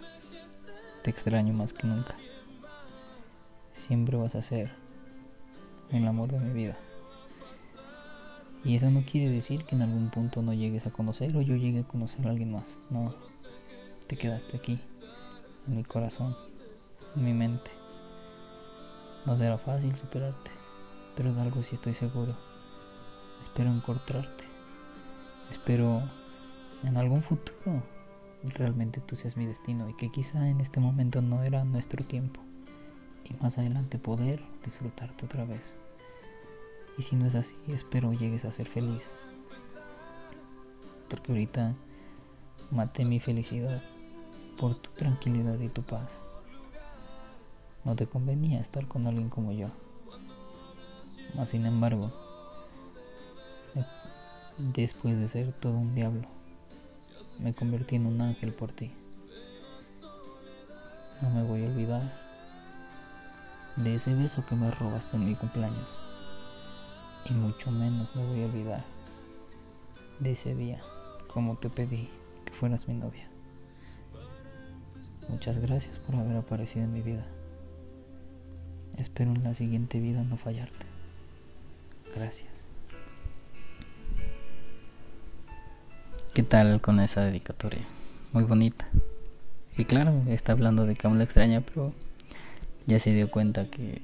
te 1.02 1.10
extraño 1.10 1.52
más 1.54 1.72
que 1.72 1.86
nunca. 1.86 2.14
Siempre 3.72 4.16
vas 4.16 4.34
a 4.34 4.42
ser 4.42 4.72
el 5.90 6.06
amor 6.06 6.30
de 6.32 6.40
mi 6.40 6.52
vida. 6.52 6.76
Y 8.64 8.76
eso 8.76 8.90
no 8.90 9.02
quiere 9.02 9.30
decir 9.30 9.64
que 9.64 9.74
en 9.74 9.82
algún 9.82 10.10
punto 10.10 10.42
no 10.42 10.52
llegues 10.52 10.86
a 10.86 10.90
conocer 10.90 11.34
o 11.36 11.40
yo 11.40 11.56
llegue 11.56 11.80
a 11.80 11.88
conocer 11.88 12.26
a 12.26 12.30
alguien 12.30 12.52
más. 12.52 12.78
No, 12.90 13.14
te 14.06 14.16
quedaste 14.16 14.56
aquí, 14.56 14.78
en 15.66 15.76
mi 15.76 15.84
corazón, 15.84 16.36
en 17.16 17.24
mi 17.24 17.32
mente. 17.32 17.70
No 19.24 19.36
será 19.36 19.56
fácil 19.56 19.96
superarte, 19.96 20.50
pero 21.20 21.34
de 21.34 21.42
algo 21.42 21.62
sí 21.62 21.74
estoy 21.74 21.92
seguro. 21.92 22.34
Espero 23.42 23.68
encontrarte. 23.68 24.44
Espero 25.50 26.02
en 26.82 26.96
algún 26.96 27.22
futuro 27.22 27.82
realmente 28.54 29.02
tú 29.02 29.16
seas 29.16 29.36
mi 29.36 29.44
destino 29.44 29.90
y 29.90 29.94
que 29.96 30.10
quizá 30.10 30.48
en 30.48 30.62
este 30.62 30.80
momento 30.80 31.20
no 31.20 31.42
era 31.42 31.62
nuestro 31.64 32.02
tiempo. 32.02 32.40
Y 33.28 33.34
más 33.34 33.58
adelante 33.58 33.98
poder 33.98 34.42
disfrutarte 34.64 35.26
otra 35.26 35.44
vez. 35.44 35.74
Y 36.96 37.02
si 37.02 37.16
no 37.16 37.26
es 37.26 37.34
así, 37.34 37.54
espero 37.68 38.14
llegues 38.14 38.46
a 38.46 38.52
ser 38.52 38.64
feliz. 38.64 39.18
Porque 41.10 41.32
ahorita 41.32 41.74
maté 42.70 43.04
mi 43.04 43.20
felicidad 43.20 43.82
por 44.58 44.74
tu 44.74 44.88
tranquilidad 44.92 45.60
y 45.60 45.68
tu 45.68 45.82
paz. 45.82 46.18
No 47.84 47.94
te 47.94 48.06
convenía 48.06 48.58
estar 48.58 48.88
con 48.88 49.06
alguien 49.06 49.28
como 49.28 49.52
yo. 49.52 49.68
Mas 51.34 51.50
sin 51.50 51.66
embargo, 51.66 52.10
después 54.58 55.18
de 55.18 55.28
ser 55.28 55.52
todo 55.52 55.74
un 55.74 55.94
diablo, 55.94 56.28
me 57.40 57.54
convertí 57.54 57.96
en 57.96 58.06
un 58.06 58.20
ángel 58.20 58.52
por 58.52 58.72
ti. 58.72 58.92
No 61.22 61.30
me 61.30 61.42
voy 61.42 61.64
a 61.64 61.68
olvidar 61.68 62.02
de 63.76 63.94
ese 63.94 64.14
beso 64.14 64.44
que 64.46 64.54
me 64.54 64.70
robaste 64.70 65.16
en 65.16 65.26
mi 65.26 65.34
cumpleaños 65.34 65.88
y 67.28 67.32
mucho 67.34 67.70
menos 67.70 68.14
me 68.16 68.24
voy 68.26 68.42
a 68.42 68.46
olvidar 68.46 68.84
de 70.18 70.32
ese 70.32 70.54
día, 70.54 70.80
como 71.32 71.56
te 71.56 71.70
pedí 71.70 72.08
que 72.44 72.52
fueras 72.52 72.88
mi 72.88 72.94
novia. 72.94 73.28
Muchas 75.28 75.58
gracias 75.58 75.98
por 75.98 76.16
haber 76.16 76.36
aparecido 76.36 76.84
en 76.84 76.92
mi 76.92 77.02
vida. 77.02 77.24
Espero 78.96 79.32
en 79.32 79.44
la 79.44 79.54
siguiente 79.54 80.00
vida 80.00 80.24
no 80.24 80.36
fallarte. 80.36 80.89
Gracias. 82.14 82.48
¿Qué 86.34 86.42
tal 86.42 86.80
con 86.80 87.00
esa 87.00 87.24
dedicatoria? 87.24 87.86
Muy 88.32 88.44
bonita. 88.44 88.88
Y 89.76 89.84
claro, 89.84 90.22
está 90.28 90.52
hablando 90.52 90.86
de 90.86 90.94
que 90.94 91.06
aún 91.06 91.18
la 91.18 91.24
extraña, 91.24 91.60
pero 91.60 91.92
ya 92.86 92.98
se 92.98 93.14
dio 93.14 93.30
cuenta 93.30 93.66
que 93.66 94.02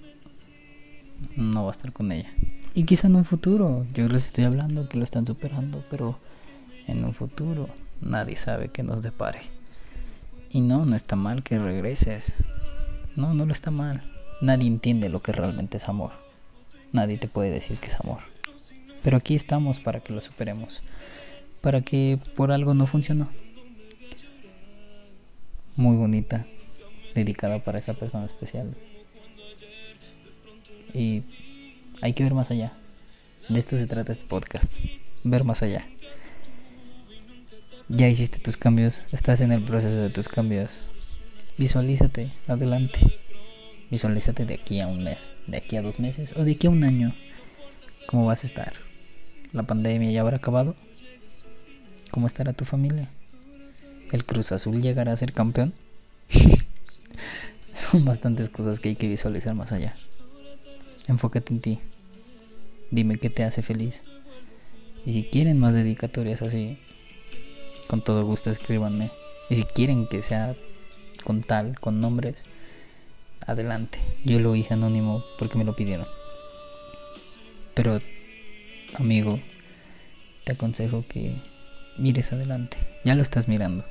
no 1.36 1.64
va 1.64 1.70
a 1.70 1.72
estar 1.72 1.92
con 1.92 2.12
ella. 2.12 2.30
Y 2.74 2.84
quizá 2.84 3.06
en 3.06 3.16
un 3.16 3.24
futuro, 3.24 3.86
yo 3.94 4.08
les 4.08 4.26
estoy 4.26 4.44
hablando 4.44 4.88
que 4.88 4.98
lo 4.98 5.04
están 5.04 5.24
superando, 5.24 5.84
pero 5.90 6.18
en 6.86 7.04
un 7.04 7.14
futuro 7.14 7.68
nadie 8.00 8.36
sabe 8.36 8.68
que 8.68 8.82
nos 8.82 9.02
depare. 9.02 9.40
Y 10.50 10.60
no, 10.60 10.84
no 10.84 10.94
está 10.94 11.16
mal 11.16 11.42
que 11.42 11.58
regreses. 11.58 12.34
No, 13.16 13.34
no 13.34 13.46
lo 13.46 13.52
está 13.52 13.70
mal. 13.70 14.02
Nadie 14.40 14.68
entiende 14.68 15.08
lo 15.08 15.22
que 15.22 15.32
realmente 15.32 15.78
es 15.78 15.88
amor. 15.88 16.25
Nadie 16.96 17.18
te 17.18 17.28
puede 17.28 17.50
decir 17.50 17.76
que 17.76 17.88
es 17.88 18.00
amor. 18.00 18.20
Pero 19.02 19.18
aquí 19.18 19.34
estamos 19.34 19.80
para 19.80 20.00
que 20.00 20.14
lo 20.14 20.22
superemos. 20.22 20.82
Para 21.60 21.82
que 21.82 22.18
por 22.34 22.50
algo 22.50 22.72
no 22.72 22.86
funcionó. 22.86 23.28
Muy 25.76 25.98
bonita. 25.98 26.46
Dedicada 27.14 27.62
para 27.62 27.78
esa 27.78 27.92
persona 27.92 28.24
especial. 28.24 28.74
Y 30.94 31.22
hay 32.00 32.14
que 32.14 32.22
ver 32.22 32.32
más 32.32 32.50
allá. 32.50 32.72
De 33.50 33.60
esto 33.60 33.76
se 33.76 33.86
trata 33.86 34.12
este 34.12 34.24
podcast. 34.24 34.72
Ver 35.22 35.44
más 35.44 35.62
allá. 35.62 35.86
Ya 37.88 38.08
hiciste 38.08 38.38
tus 38.38 38.56
cambios, 38.56 39.04
estás 39.12 39.42
en 39.42 39.52
el 39.52 39.62
proceso 39.62 39.98
de 39.98 40.08
tus 40.08 40.28
cambios. 40.28 40.80
Visualízate, 41.58 42.30
adelante. 42.48 42.98
Visualízate 43.90 44.46
de 44.46 44.54
aquí 44.54 44.80
a 44.80 44.88
un 44.88 45.04
mes, 45.04 45.32
de 45.46 45.58
aquí 45.58 45.76
a 45.76 45.82
dos 45.82 46.00
meses 46.00 46.34
o 46.36 46.44
de 46.44 46.52
aquí 46.52 46.66
a 46.66 46.70
un 46.70 46.82
año. 46.82 47.14
¿Cómo 48.06 48.26
vas 48.26 48.44
a 48.44 48.46
estar? 48.46 48.72
¿La 49.52 49.62
pandemia 49.62 50.10
ya 50.10 50.22
habrá 50.22 50.38
acabado? 50.38 50.74
¿Cómo 52.10 52.26
estará 52.26 52.52
tu 52.52 52.64
familia? 52.64 53.10
¿El 54.12 54.24
Cruz 54.24 54.52
Azul 54.52 54.82
llegará 54.82 55.12
a 55.12 55.16
ser 55.16 55.32
campeón? 55.32 55.72
Son 57.72 58.04
bastantes 58.04 58.50
cosas 58.50 58.80
que 58.80 58.90
hay 58.90 58.96
que 58.96 59.08
visualizar 59.08 59.54
más 59.54 59.72
allá. 59.72 59.94
Enfócate 61.08 61.52
en 61.52 61.60
ti. 61.60 61.78
Dime 62.90 63.18
qué 63.18 63.30
te 63.30 63.44
hace 63.44 63.62
feliz. 63.62 64.02
Y 65.04 65.12
si 65.12 65.24
quieren 65.24 65.60
más 65.60 65.74
dedicatorias 65.74 66.42
así, 66.42 66.78
con 67.86 68.02
todo 68.02 68.24
gusto 68.24 68.50
escríbanme. 68.50 69.10
Y 69.48 69.54
si 69.54 69.64
quieren 69.64 70.08
que 70.08 70.22
sea 70.22 70.56
con 71.24 71.42
tal, 71.42 71.78
con 71.78 72.00
nombres, 72.00 72.46
adelante. 73.46 73.98
Yo 74.24 74.38
lo 74.40 74.54
hice 74.54 74.74
anónimo 74.74 75.24
porque 75.38 75.58
me 75.58 75.64
lo 75.64 75.74
pidieron. 75.74 76.06
Pero, 77.74 77.98
amigo, 78.98 79.40
te 80.44 80.52
aconsejo 80.52 81.04
que 81.08 81.36
mires 81.98 82.32
adelante. 82.32 82.76
Ya 83.04 83.14
lo 83.14 83.22
estás 83.22 83.48
mirando. 83.48 83.84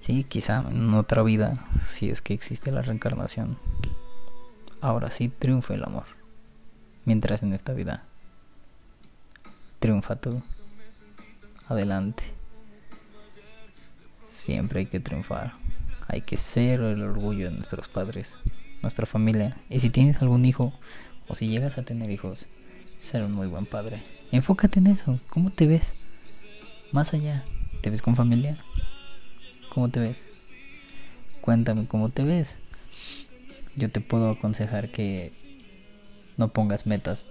Sí, 0.00 0.24
quizá 0.24 0.64
en 0.70 0.92
otra 0.94 1.22
vida, 1.22 1.66
si 1.82 2.10
es 2.10 2.20
que 2.20 2.34
existe 2.34 2.70
la 2.70 2.82
reencarnación, 2.82 3.58
ahora 4.80 5.10
sí 5.10 5.28
triunfa 5.28 5.74
el 5.74 5.84
amor. 5.84 6.04
Mientras 7.04 7.42
en 7.42 7.52
esta 7.52 7.72
vida 7.72 8.04
triunfa 9.84 10.16
tú. 10.16 10.42
Adelante. 11.68 12.24
Siempre 14.24 14.80
hay 14.80 14.86
que 14.86 15.00
triunfar. 15.00 15.52
Hay 16.08 16.20
que 16.20 16.36
ser 16.36 16.80
el 16.80 17.02
orgullo 17.02 17.50
de 17.50 17.56
nuestros 17.56 17.88
padres, 17.88 18.36
nuestra 18.82 19.06
familia. 19.06 19.56
Y 19.70 19.80
si 19.80 19.90
tienes 19.90 20.20
algún 20.22 20.44
hijo, 20.44 20.72
o 21.28 21.34
si 21.34 21.48
llegas 21.48 21.78
a 21.78 21.82
tener 21.82 22.10
hijos, 22.10 22.46
ser 22.98 23.22
un 23.22 23.32
muy 23.32 23.46
buen 23.46 23.66
padre. 23.66 24.02
Enfócate 24.32 24.80
en 24.80 24.88
eso. 24.88 25.20
¿Cómo 25.30 25.50
te 25.50 25.66
ves? 25.66 25.94
Más 26.92 27.14
allá. 27.14 27.44
¿Te 27.80 27.90
ves 27.90 28.02
con 28.02 28.16
familia? 28.16 28.58
¿Cómo 29.72 29.88
te 29.88 30.00
ves? 30.00 30.24
Cuéntame 31.40 31.86
cómo 31.86 32.08
te 32.08 32.24
ves. 32.24 32.58
Yo 33.76 33.90
te 33.90 34.00
puedo 34.00 34.30
aconsejar 34.30 34.90
que 34.90 35.32
no 36.36 36.48
pongas 36.48 36.86
metas 36.86 37.26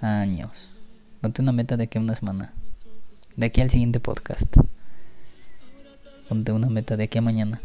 años. 0.00 0.70
Ponte 1.20 1.42
una 1.42 1.52
meta 1.52 1.76
de 1.76 1.84
aquí 1.84 1.98
a 1.98 2.00
una 2.00 2.14
semana. 2.14 2.52
De 3.36 3.46
aquí 3.46 3.60
al 3.60 3.70
siguiente 3.70 4.00
podcast. 4.00 4.56
Ponte 6.28 6.52
una 6.52 6.68
meta 6.68 6.96
de 6.96 7.04
aquí 7.04 7.18
a 7.18 7.22
mañana. 7.22 7.62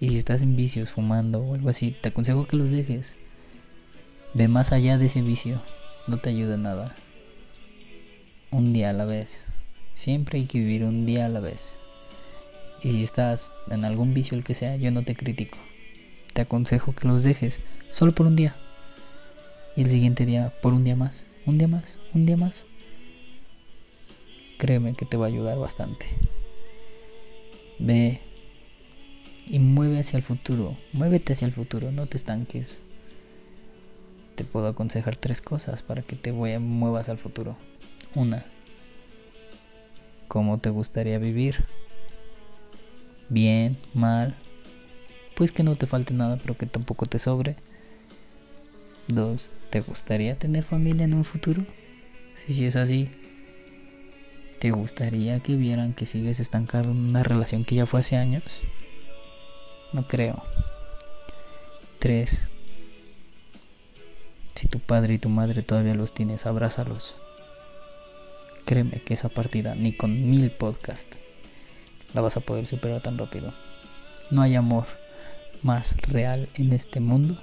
Y 0.00 0.08
si 0.08 0.18
estás 0.18 0.42
en 0.42 0.56
vicios, 0.56 0.90
fumando 0.90 1.40
o 1.40 1.54
algo 1.54 1.68
así, 1.68 1.96
te 2.00 2.08
aconsejo 2.08 2.46
que 2.46 2.56
los 2.56 2.72
dejes. 2.72 3.16
Ve 4.34 4.48
más 4.48 4.72
allá 4.72 4.98
de 4.98 5.06
ese 5.06 5.22
vicio. 5.22 5.62
No 6.08 6.18
te 6.18 6.30
ayuda 6.30 6.56
nada. 6.56 6.94
Un 8.50 8.72
día 8.72 8.90
a 8.90 8.92
la 8.92 9.04
vez. 9.04 9.44
Siempre 9.94 10.40
hay 10.40 10.46
que 10.46 10.58
vivir 10.58 10.82
un 10.82 11.06
día 11.06 11.26
a 11.26 11.28
la 11.28 11.38
vez. 11.38 11.76
Y 12.82 12.90
si 12.90 13.04
estás 13.04 13.52
en 13.70 13.84
algún 13.84 14.12
vicio, 14.12 14.36
el 14.36 14.42
que 14.42 14.54
sea, 14.54 14.74
yo 14.76 14.90
no 14.90 15.04
te 15.04 15.14
critico. 15.14 15.58
Te 16.32 16.42
aconsejo 16.42 16.92
que 16.92 17.06
los 17.06 17.22
dejes 17.22 17.60
solo 17.92 18.12
por 18.12 18.26
un 18.26 18.34
día. 18.34 18.56
Y 19.76 19.82
el 19.82 19.90
siguiente 19.90 20.26
día 20.26 20.52
por 20.60 20.72
un 20.72 20.82
día 20.82 20.96
más. 20.96 21.24
Un 21.46 21.56
día 21.56 21.68
más. 21.68 21.98
Un 22.12 22.26
día 22.26 22.36
más. 22.36 22.66
Créeme 24.58 24.94
que 24.94 25.06
te 25.06 25.16
va 25.16 25.26
a 25.26 25.28
ayudar 25.28 25.56
bastante. 25.58 26.06
Ve 27.78 28.20
y 29.46 29.58
mueve 29.58 29.98
hacia 29.98 30.16
el 30.16 30.22
futuro. 30.22 30.76
Muévete 30.92 31.32
hacia 31.32 31.46
el 31.46 31.52
futuro, 31.52 31.92
no 31.92 32.06
te 32.06 32.16
estanques. 32.16 32.80
Te 34.34 34.44
puedo 34.44 34.66
aconsejar 34.66 35.16
tres 35.16 35.40
cosas 35.40 35.82
para 35.82 36.02
que 36.02 36.16
te 36.16 36.32
muevas 36.32 37.08
al 37.08 37.18
futuro. 37.18 37.56
Una, 38.14 38.44
¿cómo 40.28 40.58
te 40.58 40.70
gustaría 40.70 41.18
vivir? 41.18 41.64
Bien, 43.28 43.76
mal, 43.94 44.34
pues 45.34 45.52
que 45.52 45.62
no 45.62 45.76
te 45.76 45.86
falte 45.86 46.14
nada, 46.14 46.36
pero 46.36 46.56
que 46.56 46.66
tampoco 46.66 47.06
te 47.06 47.18
sobre. 47.18 47.56
Dos, 49.08 49.52
¿te 49.70 49.80
gustaría 49.80 50.38
tener 50.38 50.64
familia 50.64 51.04
en 51.04 51.14
un 51.14 51.24
futuro? 51.24 51.64
Si, 52.34 52.52
si 52.52 52.66
es 52.66 52.76
así, 52.76 53.10
¿Te 54.64 54.70
gustaría 54.70 55.40
que 55.40 55.56
vieran 55.56 55.92
que 55.92 56.06
sigues 56.06 56.40
estancado 56.40 56.90
en 56.90 56.96
una 56.96 57.22
relación 57.22 57.66
que 57.66 57.74
ya 57.74 57.84
fue 57.84 58.00
hace 58.00 58.16
años? 58.16 58.60
No 59.92 60.08
creo. 60.08 60.42
3. 61.98 62.48
Si 64.54 64.66
tu 64.66 64.78
padre 64.78 65.12
y 65.12 65.18
tu 65.18 65.28
madre 65.28 65.60
todavía 65.60 65.94
los 65.94 66.14
tienes, 66.14 66.46
abrázalos. 66.46 67.14
Créeme 68.64 69.02
que 69.02 69.12
esa 69.12 69.28
partida 69.28 69.74
ni 69.74 69.92
con 69.92 70.30
mil 70.30 70.50
podcasts 70.50 71.18
la 72.14 72.22
vas 72.22 72.38
a 72.38 72.40
poder 72.40 72.66
superar 72.66 73.02
tan 73.02 73.18
rápido. 73.18 73.52
No 74.30 74.40
hay 74.40 74.54
amor 74.54 74.86
más 75.62 75.98
real 76.08 76.48
en 76.54 76.72
este 76.72 77.00
mundo 77.00 77.38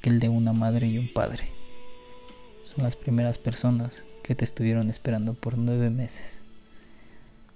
que 0.00 0.08
el 0.08 0.20
de 0.20 0.30
una 0.30 0.54
madre 0.54 0.86
y 0.86 0.96
un 0.96 1.12
padre. 1.12 1.50
Son 2.74 2.82
las 2.82 2.96
primeras 2.96 3.36
personas 3.36 4.04
que 4.24 4.34
te 4.34 4.42
estuvieron 4.42 4.88
esperando 4.88 5.34
por 5.34 5.58
nueve 5.58 5.90
meses. 5.90 6.42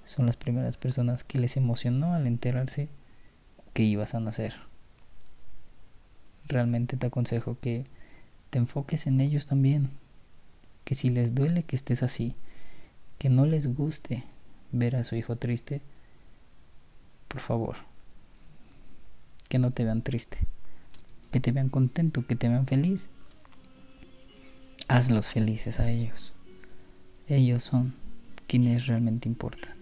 Son 0.04 0.26
las 0.26 0.36
primeras 0.36 0.76
personas 0.76 1.24
que 1.24 1.38
les 1.38 1.56
emocionó 1.56 2.12
al 2.12 2.26
enterarse 2.26 2.90
que 3.72 3.84
ibas 3.84 4.14
a 4.14 4.20
nacer. 4.20 4.54
Realmente 6.46 6.98
te 6.98 7.06
aconsejo 7.06 7.56
que 7.58 7.86
te 8.50 8.58
enfoques 8.58 9.06
en 9.06 9.22
ellos 9.22 9.46
también. 9.46 9.88
Que 10.84 10.94
si 10.94 11.08
les 11.08 11.34
duele 11.34 11.62
que 11.62 11.74
estés 11.74 12.02
así, 12.02 12.34
que 13.18 13.30
no 13.30 13.46
les 13.46 13.74
guste 13.74 14.24
ver 14.70 14.94
a 14.94 15.04
su 15.04 15.16
hijo 15.16 15.36
triste, 15.36 15.80
por 17.28 17.40
favor, 17.40 17.76
que 19.48 19.58
no 19.58 19.70
te 19.70 19.84
vean 19.84 20.02
triste, 20.02 20.36
que 21.32 21.40
te 21.40 21.50
vean 21.50 21.70
contento, 21.70 22.26
que 22.26 22.36
te 22.36 22.50
vean 22.50 22.66
feliz. 22.66 23.08
Hazlos 24.86 25.28
felices 25.28 25.80
a 25.80 25.90
ellos. 25.90 26.34
Ellos 27.30 27.62
son 27.62 27.94
quienes 28.46 28.86
realmente 28.86 29.28
importan. 29.28 29.76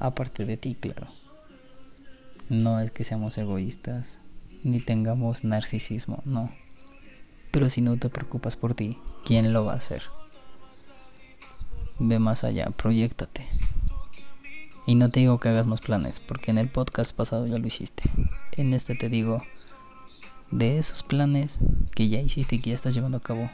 Aparte 0.00 0.44
de 0.44 0.56
ti, 0.56 0.74
claro. 0.74 1.06
No 2.48 2.80
es 2.80 2.90
que 2.90 3.04
seamos 3.04 3.38
egoístas, 3.38 4.18
ni 4.64 4.80
tengamos 4.80 5.44
narcisismo, 5.44 6.20
no. 6.24 6.50
Pero 7.52 7.70
si 7.70 7.80
no 7.80 7.96
te 7.96 8.08
preocupas 8.08 8.56
por 8.56 8.74
ti, 8.74 8.98
¿quién 9.24 9.52
lo 9.52 9.64
va 9.64 9.74
a 9.74 9.76
hacer? 9.76 10.02
Ve 12.00 12.18
más 12.18 12.42
allá, 12.42 12.66
proyectate. 12.70 13.46
Y 14.84 14.96
no 14.96 15.10
te 15.10 15.20
digo 15.20 15.38
que 15.38 15.50
hagas 15.50 15.68
más 15.68 15.80
planes, 15.80 16.18
porque 16.18 16.50
en 16.50 16.58
el 16.58 16.68
podcast 16.68 17.14
pasado 17.14 17.46
ya 17.46 17.58
lo 17.58 17.68
hiciste. 17.68 18.02
En 18.50 18.74
este 18.74 18.96
te 18.96 19.08
digo, 19.08 19.44
de 20.50 20.78
esos 20.78 21.04
planes 21.04 21.60
que 21.94 22.08
ya 22.08 22.20
hiciste 22.20 22.56
y 22.56 22.58
que 22.58 22.70
ya 22.70 22.76
estás 22.76 22.94
llevando 22.94 23.18
a 23.18 23.22
cabo, 23.22 23.48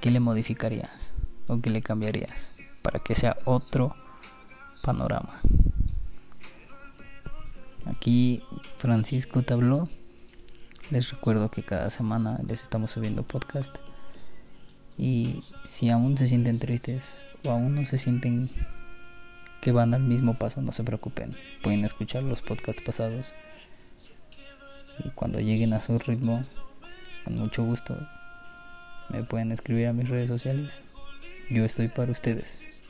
¿qué 0.00 0.10
le 0.10 0.18
modificarías? 0.18 1.14
O 1.48 1.60
que 1.60 1.70
le 1.70 1.82
cambiarías 1.82 2.58
para 2.82 3.00
que 3.00 3.14
sea 3.14 3.36
otro 3.44 3.94
panorama. 4.82 5.40
Aquí 7.86 8.42
Francisco 8.76 9.42
te 9.42 9.54
habló. 9.54 9.88
Les 10.90 11.10
recuerdo 11.10 11.50
que 11.50 11.62
cada 11.62 11.88
semana 11.90 12.38
les 12.46 12.62
estamos 12.62 12.90
subiendo 12.90 13.22
podcast. 13.22 13.74
Y 14.96 15.42
si 15.64 15.90
aún 15.90 16.16
se 16.16 16.28
sienten 16.28 16.58
tristes 16.58 17.20
o 17.44 17.50
aún 17.50 17.74
no 17.74 17.84
se 17.84 17.98
sienten 17.98 18.46
que 19.60 19.72
van 19.72 19.94
al 19.94 20.02
mismo 20.02 20.34
paso, 20.34 20.60
no 20.60 20.72
se 20.72 20.84
preocupen. 20.84 21.34
Pueden 21.62 21.84
escuchar 21.84 22.22
los 22.22 22.42
podcasts 22.42 22.82
pasados. 22.82 23.32
Y 25.04 25.10
cuando 25.10 25.40
lleguen 25.40 25.72
a 25.72 25.80
su 25.80 25.98
ritmo, 25.98 26.44
con 27.24 27.36
mucho 27.36 27.64
gusto, 27.64 27.96
me 29.08 29.24
pueden 29.24 29.52
escribir 29.52 29.88
a 29.88 29.92
mis 29.92 30.08
redes 30.08 30.28
sociales 30.28 30.82
yo 31.50 31.64
estoy 31.64 31.88
para 31.88 32.12
ustedes. 32.12 32.84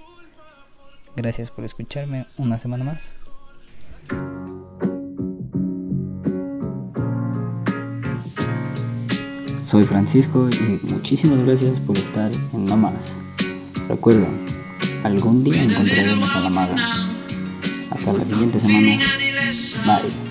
Gracias 1.17 1.51
por 1.51 1.65
escucharme 1.65 2.27
una 2.39 2.59
semana 2.59 2.85
más. 2.85 3.15
Soy 9.67 9.83
Francisco 9.83 10.49
y 10.51 10.93
muchísimas 10.93 11.39
gracias 11.45 11.81
por 11.81 11.97
estar 11.97 12.31
en 12.53 12.67
No 12.67 12.77
Más. 12.77 13.17
Recuerden, 13.89 14.47
algún 15.03 15.43
día 15.43 15.63
encontraremos 15.63 16.35
a 16.35 16.41
la 16.41 16.51
maga. 16.51 17.09
Hasta 17.91 18.13
la 18.13 18.25
siguiente 18.25 18.61
semana. 18.61 19.03
Bye. 19.85 20.25